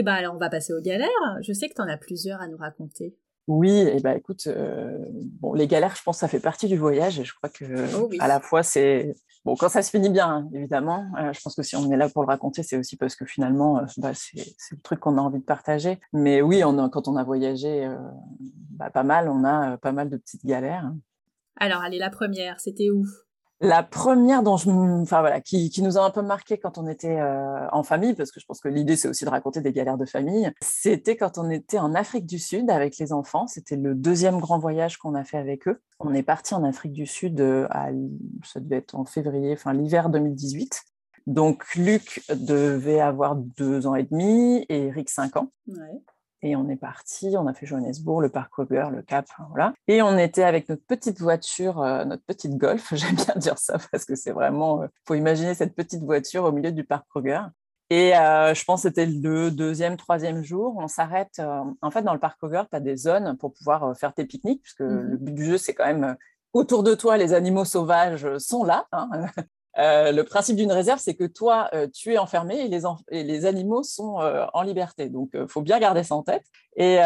[0.00, 1.08] Eh ben alors on va passer aux galères.
[1.42, 3.16] Je sais que tu en as plusieurs à nous raconter.
[3.48, 4.96] Oui, et eh ben écoute, euh,
[5.40, 7.64] bon, les galères, je pense que ça fait partie du voyage et je crois que
[7.96, 11.06] Oh à la fois c'est bon quand ça se finit bien, hein, évidemment.
[11.18, 13.24] euh, je pense que si on est là pour le raconter, c'est aussi parce que
[13.24, 14.36] finalement, euh, bah, c'est
[14.70, 15.98] le truc qu'on a envie de partager.
[16.12, 17.96] Mais oui, on a- quand on a voyagé euh,
[18.38, 20.92] bah, pas mal, on a pas mal de petites galères.
[21.56, 23.04] Alors allez, la première, c'était où?
[23.60, 27.82] La première enfin voilà, qui, nous a un peu marqué quand on était euh, en
[27.82, 30.52] famille, parce que je pense que l'idée c'est aussi de raconter des galères de famille.
[30.62, 33.48] C'était quand on était en Afrique du Sud avec les enfants.
[33.48, 35.80] C'était le deuxième grand voyage qu'on a fait avec eux.
[35.98, 37.88] On est parti en Afrique du Sud euh, à,
[38.44, 40.84] ça devait être en février, enfin l'hiver 2018.
[41.26, 45.50] Donc Luc devait avoir deux ans et demi et Eric cinq ans.
[46.42, 49.72] Et on est parti, on a fait Johannesburg, le parc Kruger, le Cap, voilà.
[49.88, 53.76] Et on était avec notre petite voiture, euh, notre petite Golf, j'aime bien dire ça
[53.90, 57.40] parce que c'est vraiment, il faut imaginer cette petite voiture au milieu du parc Kruger.
[57.90, 62.02] Et euh, je pense que c'était le deuxième, troisième jour, on s'arrête, euh, en fait
[62.02, 64.82] dans le parc Kruger, tu as des zones pour pouvoir euh, faire tes pique-niques, puisque
[64.82, 65.00] Mhm.
[65.10, 66.14] le but du jeu c'est quand même, euh,
[66.52, 68.86] autour de toi, les animaux sauvages euh, sont là.
[68.92, 69.08] hein.
[69.78, 72.68] Euh, le principe d'une réserve, c'est que toi, euh, tu es enfermé et
[73.24, 75.08] les, animaux sont euh, en liberté.
[75.08, 76.44] Donc, il faut bien garder ça en tête.
[76.76, 76.98] Et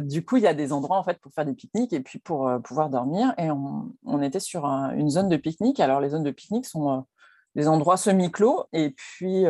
[0.00, 2.18] du coup, il y a des endroits en fait pour faire des pique-niques et puis
[2.18, 3.34] pour pouvoir dormir.
[3.38, 5.80] Et on, était sur un- une zone de pique-nique.
[5.80, 7.06] Alors, les zones de pique-nique sont
[7.54, 8.64] des endroits semi-clos.
[8.74, 9.44] Et puis,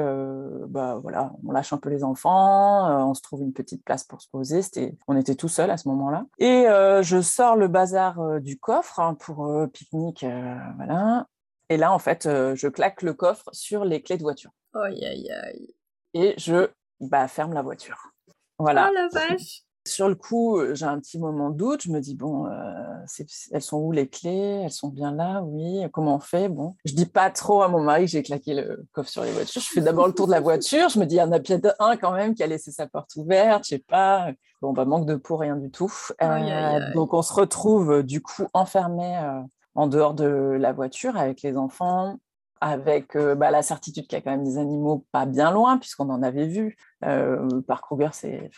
[0.68, 4.22] bah voilà, on lâche un peu les enfants, on se trouve une petite place pour
[4.22, 4.62] se poser.
[4.62, 6.26] C'était, on était tout seul à ce moment-là.
[6.38, 6.66] Et
[7.02, 10.24] je sors le bazar du coffre hein, pour pique-nique,
[10.76, 11.26] voilà.
[11.70, 15.04] Et là, en fait, euh, je claque le coffre sur les clés de voiture Aïe
[15.04, 15.74] aïe aïe.
[16.14, 16.68] et je
[17.00, 18.12] bah, ferme la voiture.
[18.58, 18.90] Voilà.
[18.90, 19.62] Oh la vache.
[19.86, 21.82] Sur le coup, euh, j'ai un petit moment de doute.
[21.82, 23.04] Je me dis, bon, euh,
[23.52, 24.62] elles sont où les clés?
[24.64, 25.42] Elles sont bien là?
[25.42, 25.82] Oui.
[25.92, 26.48] Comment on fait?
[26.48, 29.32] Bon, je dis pas trop à mon mari que j'ai claqué le coffre sur les
[29.32, 29.62] voitures.
[29.62, 30.88] Je fais d'abord le tour de la voiture.
[30.90, 32.88] Je me dis, il y en a peut-être un quand même qui a laissé sa
[32.88, 33.64] porte ouverte.
[33.64, 34.30] Je sais pas.
[34.60, 35.92] Bon, bah, manque de peau, rien du tout.
[36.18, 36.94] Aïe, aïe, aïe.
[36.94, 39.40] donc, on se retrouve du coup enfermés euh,
[39.74, 42.18] en dehors de la voiture avec les enfants
[42.62, 45.78] avec euh, bah, la certitude qu'il y a quand même des animaux pas bien loin,
[45.78, 46.76] puisqu'on en avait vu.
[47.06, 48.50] Euh, le parc Kruger, c'est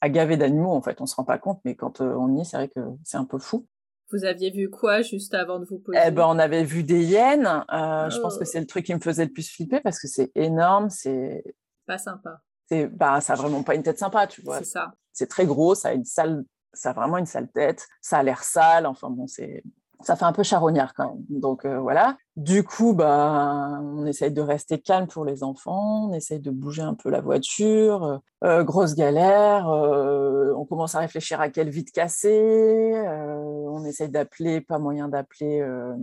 [0.00, 2.44] agavé d'animaux, en fait, on se rend pas compte, mais quand euh, on y est,
[2.44, 3.66] c'est vrai que c'est un peu fou.
[4.12, 5.98] Vous aviez vu quoi juste avant de vous poser?
[6.06, 7.46] Eh ben, on avait vu des hyènes.
[7.72, 8.38] euh, Je pense Oh.
[8.38, 11.42] que c'est le truc qui me faisait le plus flipper, parce que c'est énorme, c'est...
[11.84, 12.40] Pas sympa.
[12.68, 14.58] c'est- Bah, ça a vraiment pas une tête sympa, tu vois.
[14.58, 14.92] C'est ça.
[15.12, 18.22] C'est très gros, ça a une sale, ça a vraiment une sale tête, ça a
[18.22, 19.64] l'air sale, enfin bon, c'est,
[20.00, 21.24] ça fait un peu charognard quand même.
[21.28, 22.16] Donc euh, voilà.
[22.36, 26.82] Du coup, bah, on essaye de rester calme pour les enfants, on essaye de bouger
[26.82, 28.20] un peu la voiture.
[28.44, 33.34] Euh, grosse galère, euh, on commence à réfléchir à quelle vitre casser, euh,
[33.68, 35.94] on essaye d'appeler, pas moyen d'appeler euh,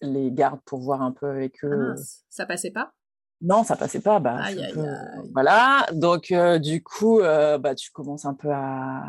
[0.00, 1.88] les gardes pour voir un peu avec Ah eux.
[1.90, 2.24] mince.
[2.30, 2.92] Ça passait pas?
[3.44, 4.20] Non, ça passait pas.
[4.20, 5.30] Bah, Aïe, aïe, peu- aïe.
[5.34, 5.84] Voilà.
[5.92, 9.02] Donc, euh, du coup, euh, bah, tu commences un peu à,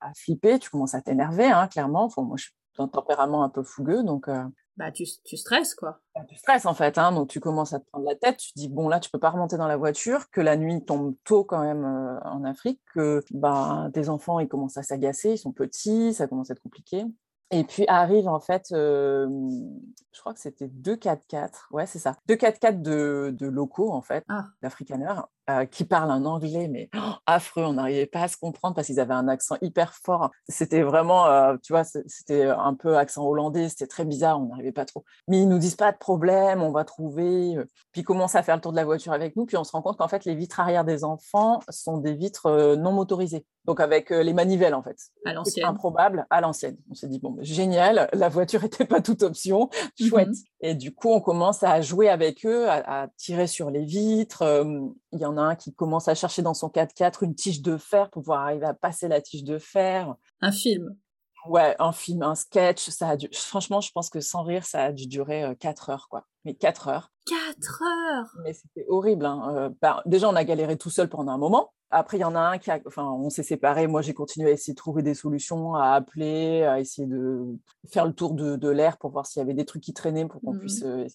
[0.00, 2.04] à flipper, tu commences à t'énerver, hein, clairement.
[2.04, 4.42] Enfin, moi, je suis d'un tempérament un peu fougueux, donc euh,
[4.76, 6.00] Bah tu, tu stresses quoi.
[6.14, 6.96] bah, tu stresses en fait.
[6.98, 8.38] Hein, donc, tu commences à te prendre la tête.
[8.38, 10.84] Tu te dis, bon, là, tu peux pas remonter dans la voiture, que la nuit
[10.84, 15.32] tombe tôt quand même euh, en Afrique, que bah, tes enfants, ils commencent à s'agacer,
[15.32, 17.04] ils sont petits, ça commence à être compliqué.
[17.52, 19.28] Et puis arrive en fait, euh,
[20.12, 24.02] je crois que c'était deux 4x4, ouais c'est ça, deux 4x4 de, de locaux en
[24.02, 24.44] fait, Ah.
[24.62, 28.74] d'Afrikaners, euh, qui parlent un anglais mais oh, affreux, on n'arrivait pas à se comprendre
[28.74, 30.30] parce qu'ils avaient un accent hyper fort.
[30.48, 34.72] C'était vraiment, euh, tu vois, c'était un peu accent hollandais, c'était très bizarre, on n'arrivait
[34.72, 35.04] pas trop.
[35.28, 37.56] Mais ils nous disent pas de problème, on va trouver.
[37.56, 37.64] euh.
[37.92, 39.72] Puis ils commencent à faire le tour de la voiture avec nous, puis on se
[39.72, 43.80] rend compte qu'en fait les vitres arrière des enfants sont des vitres non motorisées, donc
[43.80, 44.96] avec les manivelles en fait.
[45.24, 45.66] À l'ancienne.
[45.66, 46.76] improbable à l'ancienne.
[46.90, 49.68] On s'est dit, bon, bah, génial, la voiture n'était pas toute option,
[49.98, 50.28] chouette.
[50.28, 50.34] Mhm.
[50.62, 54.42] Et du coup, on commence à jouer avec eux, à, tirer sur les vitres.
[54.42, 54.80] Euh,
[55.12, 57.76] Il y en a un qui commence à chercher dans son 4x4 une tige de
[57.78, 60.14] fer pour pouvoir arriver à passer la tige de fer.
[60.40, 60.94] Un film.
[61.46, 63.28] Ouais, un film, un sketch, ça a dû...
[63.32, 66.24] franchement, je pense que sans rire, ça a dû durer 4 heures, quoi.
[66.44, 67.10] Mais 4 heures.
[67.26, 69.24] 4 heures Mais c'était horrible.
[69.26, 69.54] hein.
[69.56, 71.72] Euh, bah, déjà, on a galéré tout seul pendant un moment.
[71.90, 72.78] Après, il y en a un qui a...
[72.86, 73.86] Enfin, on s'est séparés.
[73.88, 77.44] Moi, j'ai continué à essayer de trouver des solutions, à appeler, à essayer de
[77.88, 80.26] faire le tour de, de l'air pour voir s'il y avait des trucs qui traînaient
[80.26, 80.60] pour qu'on Mhm.
[80.60, 81.06] puisse euh,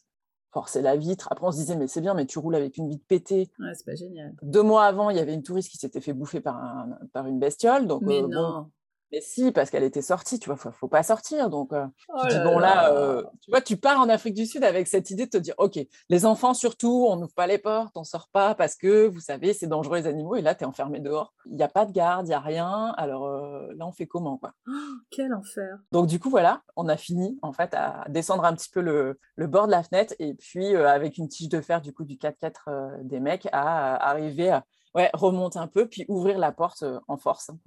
[0.52, 1.28] forcer la vitre.
[1.32, 3.50] Après, on se disait, mais c'est bien, mais tu roules avec une vitre pétée.
[3.60, 4.34] Ouais, c'est pas génial.
[4.42, 7.26] Deux mois avant, il y avait une touriste qui s'était fait bouffer par, un, par
[7.26, 7.88] une bestiole.
[7.88, 8.70] Donc, Mais bon.
[9.16, 11.50] Mais si, parce qu'elle était sortie, tu vois, faut, faut pas sortir.
[11.50, 14.46] Donc, euh, Oh tu dis, bon, là, euh, tu vois, tu pars en Afrique du
[14.46, 15.80] Sud avec cette idée de te dire, OK,
[16.10, 19.54] les enfants surtout, on n'ouvre pas les portes, on sort pas parce que, vous savez,
[19.54, 20.36] c'est dangereux les animaux.
[20.36, 21.34] Et là, tu es enfermé dehors.
[21.46, 22.94] Il n'y a pas de garde, il n'y a rien.
[22.98, 24.52] Alors euh, là, on fait comment, quoi?
[24.68, 24.72] Oh,
[25.12, 25.78] quel enfer.
[25.94, 29.18] Donc, du coup, voilà, on a fini, en fait, à descendre un petit peu le,
[29.38, 32.16] le bord de la fenêtre et puis, avec une tige de fer, du coup, du
[32.16, 36.84] 4x4 euh, des mecs, à, arriver à, ouais, remonter un peu, puis ouvrir la porte
[37.08, 37.50] en force.
[37.50, 37.58] Hein,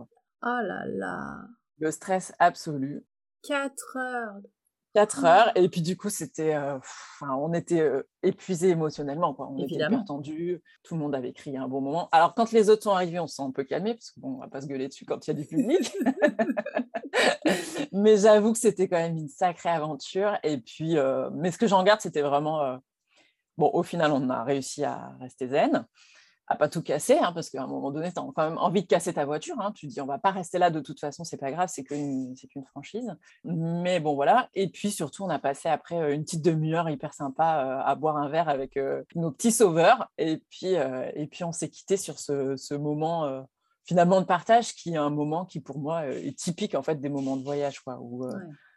[0.43, 1.40] oh là là.
[1.79, 3.05] Le stress absolu.
[3.43, 4.40] Quatre heures.
[4.94, 5.52] Quatre heures.
[5.55, 6.58] Et puis du coup, c'était,
[7.20, 7.88] on était
[8.23, 9.35] épuisés émotionnellement.
[9.35, 9.49] Quoi.
[9.49, 10.62] On était hyper tendus.
[10.82, 12.08] Tout le monde avait crié un bon moment.
[12.11, 14.49] Alors quand les autres sont arrivés, on s'est un peu calmé parce qu'on bon, va
[14.49, 15.94] pas se gueuler dessus quand il y a du public.
[17.93, 20.37] mais j'avoue que c'était quand même une sacrée aventure.
[20.43, 20.96] Et puis,
[21.35, 22.81] mais ce que j'en garde, c'était vraiment
[23.56, 23.70] bon.
[23.73, 25.87] Au final, on a réussi à rester zen
[26.49, 28.83] à pas tout casser, hein, parce qu'à un moment donné, tu as quand même envie
[28.83, 29.61] de casser ta voiture.
[29.61, 29.73] Hein.
[29.73, 31.85] Tu te dis, on va pas rester là de toute façon, c'est pas grave, c'est
[31.85, 32.35] qu'une
[32.71, 33.15] franchise.
[33.45, 34.49] Mais bon, voilà.
[34.55, 37.95] Et puis surtout, on a passé après euh, une petite demi-heure hyper sympa euh, à
[37.95, 40.11] boire un verre avec euh, nos petits sauveurs.
[40.17, 43.47] Et puis, et puis on s'est quitté sur ce, ce moment
[43.85, 47.09] finalement de partage qui est un moment qui pour moi est typique en fait des
[47.09, 47.99] moments de voyage quoi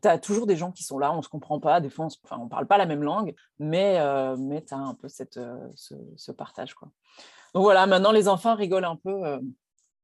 [0.01, 2.45] tu as toujours des gens qui sont là on se comprend pas des fois on,
[2.45, 3.99] ne parle pas la même langue mais
[4.37, 5.39] mais tu as un peu cette
[5.75, 6.89] ce, ce, partage quoi
[7.53, 9.25] donc voilà, maintenant les enfants rigolent un peu.
[9.25, 9.39] Euh,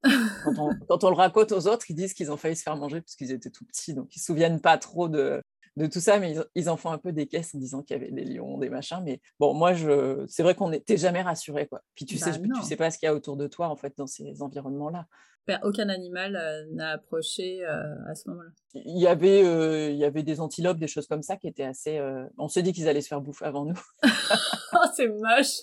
[0.88, 3.16] quand, on, le raconte aux autres, ils disent qu'ils ont failli se faire manger parce
[3.16, 5.42] qu'ils étaient tout petits, donc ils ne se souviennent pas trop de,
[5.86, 8.12] tout ça, mais ils, en font un peu des caisses en disant qu'il y avait
[8.12, 9.02] des lions, des machins.
[9.06, 11.84] Mais bon, moi, je, c'est vrai qu'on n'était jamais rassuré, quoi.
[11.94, 13.76] Puis tu sais, bah tu sais pas ce qu'il y a autour de toi en
[13.76, 15.06] fait dans ces environnements-là
[15.64, 18.50] aucun animal euh, n'a approché euh, à ce moment-là.
[18.74, 21.64] Il y, avait, euh, il y avait des antilopes, des choses comme ça qui étaient
[21.64, 22.00] assez.
[22.38, 23.80] On se dit qu'ils allaient se faire bouffer avant nous.
[24.04, 25.62] oh, c'est moche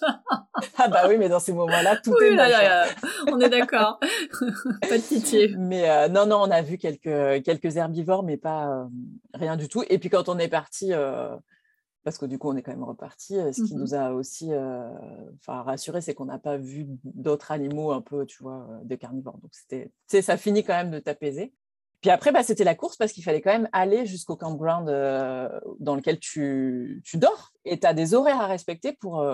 [0.79, 2.53] Ah, bah oui, mais dans ces moments-là, tout est moche.
[2.53, 2.85] Hein.
[3.29, 4.01] On est d'accord.
[4.81, 5.55] pas de pitié.
[5.57, 8.89] Mais non, non, on a vu quelques, quelques herbivores, mais pas
[9.35, 9.85] rien du tout.
[9.89, 10.93] Et puis quand on est parti
[12.05, 13.35] parce que du coup, on est quand même reparti.
[13.35, 14.51] Ce qui mmh nous a aussi
[15.47, 19.39] rassuré, c'est qu'on n'a pas vu d'autres animaux un peu, tu vois, des carnivores.
[19.39, 19.91] Donc, c'était,
[20.23, 21.55] ça finit quand même de t'apaiser.
[22.05, 24.87] Puis après, bah, c'était la course parce qu'il fallait quand même aller jusqu'au campground
[25.81, 27.53] dans lequel tu, dors.
[27.65, 29.25] Et tu as des horaires à respecter pour,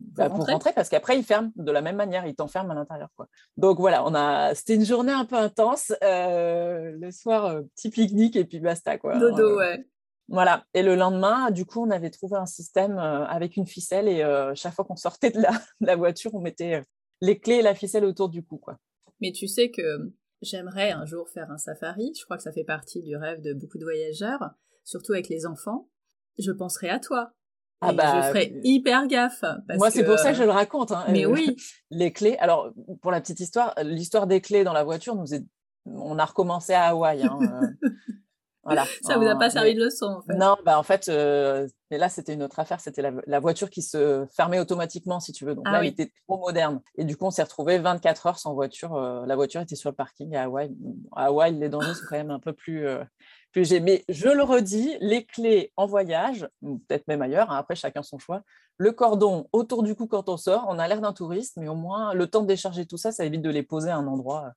[0.00, 0.72] bah, pour, rentrer.
[0.72, 3.10] parce qu'après, ils ferment de la même manière, ils t'enferment à l'intérieur.
[3.14, 3.26] Quoi.
[3.58, 4.54] Donc voilà, on a...
[4.54, 5.92] c'était une journée un peu intense.
[6.00, 8.96] le soir, petit pique-nique et puis basta.
[8.96, 9.18] Quoi.
[9.18, 9.84] Dodo, ouais.
[10.28, 10.64] Voilà.
[10.74, 14.22] Et le lendemain, du coup, on avait trouvé un système euh, avec une ficelle et
[14.22, 16.82] euh, chaque fois qu'on sortait de la, voiture, on mettait euh,
[17.20, 18.76] les clés et la ficelle autour du cou, quoi.
[19.20, 20.12] Mais tu sais que
[20.42, 22.12] j'aimerais un jour faire un safari.
[22.18, 24.50] Je crois que ça fait partie du rêve de beaucoup de voyageurs,
[24.84, 25.88] surtout avec les enfants.
[26.38, 27.32] Je penserai à toi.
[27.80, 29.44] Ah bah, je ferai hyper gaffe.
[29.76, 30.90] moi, c'est pour ça que je le raconte.
[30.90, 31.04] Hein.
[31.10, 31.56] Mais oui.
[31.90, 32.36] les clés.
[32.38, 35.44] Alors, pour la petite histoire, l'histoire des clés dans la voiture, nous est...
[35.86, 37.22] on a recommencé à Hawaï.
[37.22, 37.38] Hein,
[38.68, 38.84] Voilà.
[39.02, 40.34] Ça vous a pas servi de leçon, en fait.
[40.34, 42.80] Non, bah en fait, euh, mais là, c'était une autre affaire.
[42.80, 45.54] C'était la, voiture qui se fermait automatiquement, si tu veux.
[45.54, 46.80] Donc ah là, elle était trop moderne.
[46.96, 48.94] Et du coup, on s'est retrouvé 24 heures sans voiture.
[48.94, 50.76] Euh, la voiture était sur le parking à Hawaï.
[51.16, 53.02] À Hawaï, les dangers sont quand même un peu plus, euh,
[53.52, 58.02] plus Mais je le redis, les clés en voyage, peut-être même ailleurs, hein, après, chacun
[58.02, 58.42] son choix.
[58.76, 61.74] Le cordon autour du cou quand on sort, on a l'air d'un touriste, mais au
[61.74, 64.52] moins, le temps de décharger tout ça, ça évite de les poser à un endroit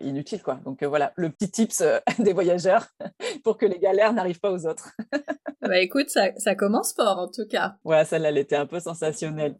[0.00, 0.42] inutile.
[0.42, 0.60] Quoi.
[0.64, 2.86] Donc euh, voilà, le petit tips euh, des voyageurs
[3.44, 4.90] pour que les galères n'arrivent pas aux autres.
[5.62, 7.76] bah écoute, ça, ça, commence fort en tout cas.
[7.84, 9.56] Ouais, celle-là, elle était un peu sensationnelle.